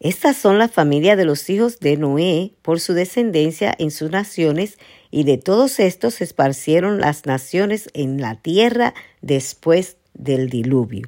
[0.00, 4.78] Estas son las familias de los hijos de Noé por su descendencia en sus naciones,
[5.10, 11.06] y de todos estos se esparcieron las naciones en la tierra después del diluvio.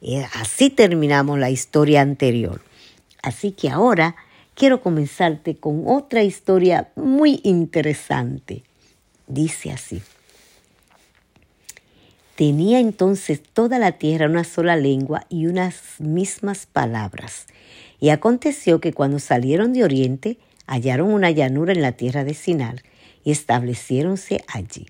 [0.00, 2.62] Y así terminamos la historia anterior.
[3.22, 4.16] Así que ahora
[4.54, 8.62] quiero comenzarte con otra historia muy interesante.
[9.26, 10.00] Dice así.
[12.34, 17.46] Tenía entonces toda la tierra una sola lengua y unas mismas palabras.
[18.02, 22.82] Y aconteció que cuando salieron de oriente, hallaron una llanura en la tierra de Sinar
[23.22, 24.86] y estableciéronse allí.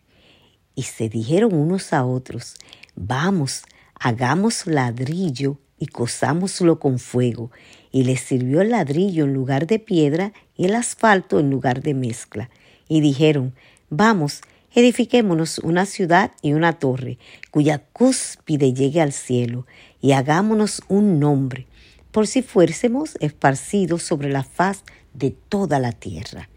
[0.75, 2.55] Y se dijeron unos a otros,
[2.95, 3.65] vamos,
[4.01, 7.51] hagamos ladrillo y cosámoslo con fuego.
[7.91, 11.92] Y les sirvió el ladrillo en lugar de piedra y el asfalto en lugar de
[11.92, 12.48] mezcla.
[12.89, 13.53] Y dijeron,
[13.91, 14.41] vamos,
[14.75, 17.19] edifiquémonos una ciudad y una torre,
[17.51, 19.67] cuya cúspide llegue al cielo,
[20.01, 21.67] y hagámonos un nombre,
[22.12, 26.48] por si fuésemos esparcidos sobre la faz de toda la tierra.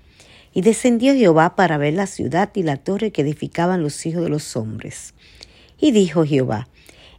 [0.54, 4.30] Y descendió Jehová para ver la ciudad y la torre que edificaban los hijos de
[4.30, 5.14] los hombres.
[5.80, 6.68] Y dijo Jehová,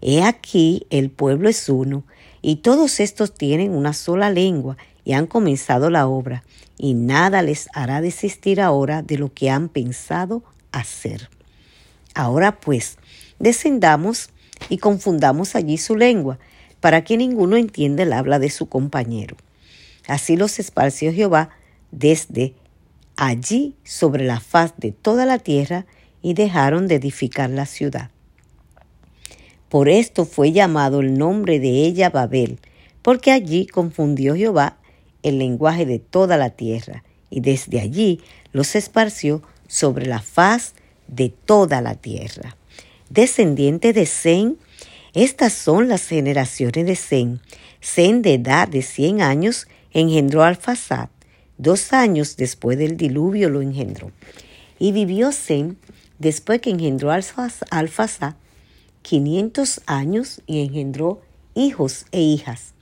[0.00, 2.04] He aquí el pueblo es uno,
[2.42, 6.44] y todos estos tienen una sola lengua, y han comenzado la obra,
[6.78, 11.30] y nada les hará desistir ahora de lo que han pensado hacer.
[12.14, 12.98] Ahora pues,
[13.38, 14.30] descendamos
[14.68, 16.38] y confundamos allí su lengua,
[16.86, 19.36] para que ninguno entienda el habla de su compañero.
[20.06, 21.50] Así los esparció Jehová
[21.90, 22.54] desde
[23.16, 25.84] allí sobre la faz de toda la tierra,
[26.22, 28.12] y dejaron de edificar la ciudad.
[29.68, 32.60] Por esto fue llamado el nombre de ella Babel,
[33.02, 34.76] porque allí confundió Jehová
[35.24, 38.20] el lenguaje de toda la tierra, y desde allí
[38.52, 40.74] los esparció sobre la faz
[41.08, 42.56] de toda la tierra.
[43.10, 44.56] Descendiente de Zen,
[45.16, 47.40] estas son las generaciones de Zen.
[47.82, 51.08] Zen de edad de cien años engendró Alfasad.
[51.56, 54.12] Dos años después del diluvio lo engendró.
[54.78, 55.78] Y vivió Zen
[56.18, 57.18] después que engendró a
[57.70, 58.34] Alfasad
[59.00, 61.22] 500 años y engendró
[61.54, 62.74] hijos e hijas.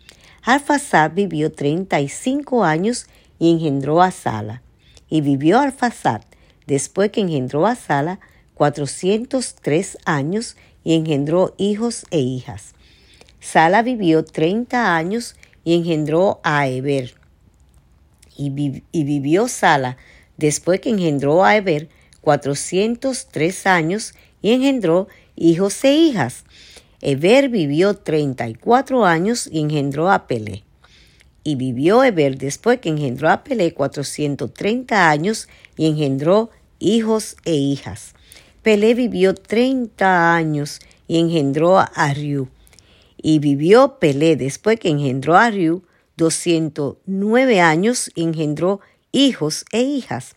[0.43, 3.07] Alfasad vivió 35 años
[3.39, 4.61] y engendró a Sala.
[5.09, 6.23] Y vivió Alfasad,
[6.67, 8.19] después que engendró a Sala,
[8.55, 12.75] 403 años y engendró hijos e hijas.
[13.41, 15.35] Sala vivió 30 años
[15.65, 17.15] y engendró a Eber.
[18.37, 19.97] Y, y vivió Sala,
[20.37, 21.89] después que engendró a Eber,
[22.21, 26.45] 403 años y engendró hijos e hijas.
[27.01, 30.65] Eber vivió 34 años y engendró a Pelé.
[31.43, 38.15] Y vivió Eber después que engendró a Pelé 430 años y engendró hijos e hijas.
[38.65, 42.49] Pelé vivió 30 años y engendró a Riu.
[43.21, 45.83] Y vivió Pelé después que engendró a Riu
[46.17, 48.81] 209 años y engendró
[49.13, 50.35] hijos e hijas.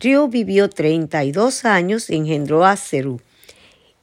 [0.00, 3.20] Riu vivió 32 años y engendró a Serú.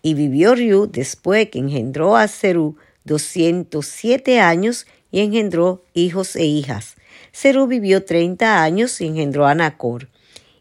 [0.02, 6.96] Y vivió Riu después que engendró a Serú 207 años y engendró hijos e hijas.
[7.34, 10.08] Serú vivió 30 años y engendró a Nacor.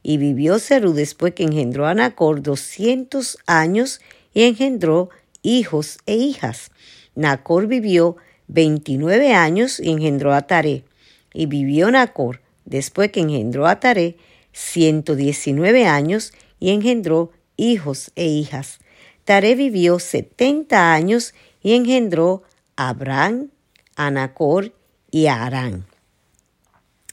[0.04, 4.02] Y vivió Serú después que engendró a Nacor 200 años
[4.34, 5.08] y engendró
[5.42, 6.70] hijos e hijas.
[7.14, 8.16] Nacor vivió
[8.48, 10.84] 29 años y engendró a Taré.
[11.32, 14.18] Y vivió Nacor después que engendró a Taré
[14.52, 18.80] 119 años y engendró hijos e hijas.
[19.24, 22.42] Taré vivió setenta años y engendró
[22.76, 23.48] a Abraham,
[23.96, 24.74] a Nacor
[25.10, 25.86] y a Arán.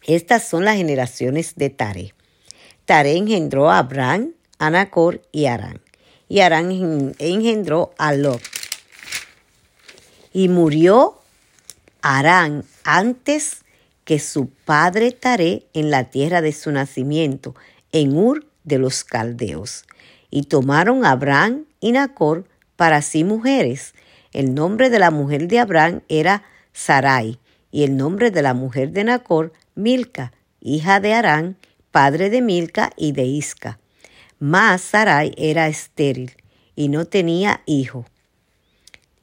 [0.05, 2.13] Estas son las generaciones de Taré.
[2.91, 5.79] Taré engendró a Abraham, a Nacor y Arán.
[6.27, 8.41] Y Arán engendró a Lot.
[10.33, 11.21] Y murió
[12.01, 13.61] Arán antes
[14.03, 17.55] que su padre Taré en la tierra de su nacimiento,
[17.93, 19.85] en Ur de los Caldeos.
[20.29, 23.93] Y tomaron a Abraham y Nacor para sí mujeres.
[24.33, 26.43] El nombre de la mujer de Abraham era
[26.73, 27.39] Sarai,
[27.71, 31.55] y el nombre de la mujer de Nacor, Milca, hija de Arán,
[31.91, 33.79] padre de Milca y de Isca.
[34.39, 36.31] Mas Sarai era estéril
[36.75, 38.05] y no tenía hijo.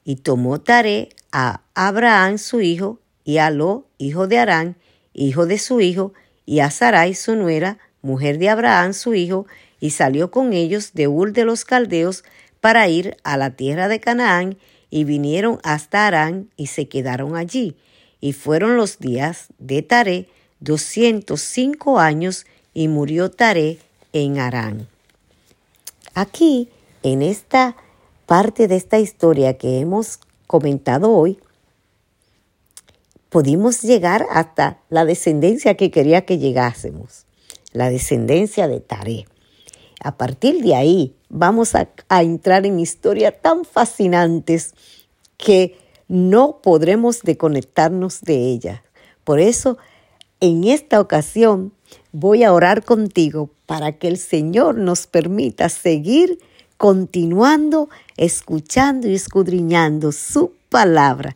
[0.05, 4.77] Y tomó Taré a Abraham su hijo, y a Lo, hijo de Arán,
[5.13, 6.13] hijo de su hijo,
[6.45, 9.45] y a Sarai su nuera, mujer de Abraham su hijo,
[9.79, 12.23] y salió con ellos de Ur de los Caldeos
[12.61, 14.57] para ir a la tierra de Canaán,
[14.89, 17.75] y vinieron hasta Arán y se quedaron allí.
[18.19, 20.27] Y fueron los días de Taré
[20.59, 22.45] doscientos cinco años,
[22.79, 23.77] y murió Taré
[24.13, 24.87] en Arán.
[26.13, 26.69] Aquí,
[27.03, 27.75] en esta
[28.25, 31.39] parte de esta historia que hemos comentado hoy,
[33.27, 37.25] pudimos llegar hasta la descendencia que quería que llegásemos,
[37.73, 39.25] la descendencia de Taré.
[40.01, 44.73] A partir de ahí vamos a, a entrar en historias tan fascinantes
[45.35, 45.77] que
[46.07, 48.85] no podremos desconectarnos de ella.
[49.25, 49.77] Por eso,
[50.39, 51.73] en esta ocasión,
[52.11, 56.39] voy a orar contigo para que el Señor nos permita seguir
[56.77, 61.35] continuando, escuchando y escudriñando su palabra.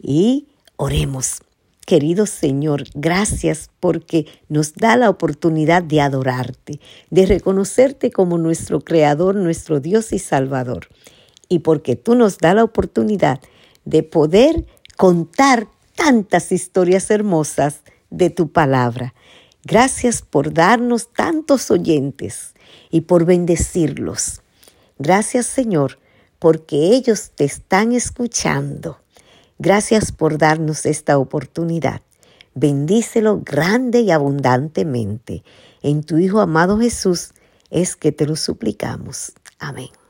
[0.00, 0.46] Y
[0.76, 1.42] oremos.
[1.86, 6.78] Querido Señor, gracias porque nos da la oportunidad de adorarte,
[7.10, 10.88] de reconocerte como nuestro Creador, nuestro Dios y Salvador.
[11.48, 13.40] Y porque tú nos da la oportunidad
[13.84, 14.64] de poder
[14.96, 15.66] contar
[15.96, 17.80] tantas historias hermosas
[18.10, 19.12] de tu palabra.
[19.64, 22.54] Gracias por darnos tantos oyentes
[22.90, 24.42] y por bendecirlos.
[24.98, 25.98] Gracias Señor,
[26.38, 28.98] porque ellos te están escuchando.
[29.58, 32.02] Gracias por darnos esta oportunidad.
[32.54, 35.44] Bendícelo grande y abundantemente.
[35.82, 37.32] En tu Hijo amado Jesús
[37.70, 39.32] es que te lo suplicamos.
[39.58, 40.01] Amén.